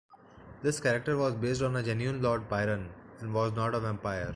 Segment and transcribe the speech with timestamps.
[0.63, 4.29] This character was based on the genuine Lord Byron and was not a vampire.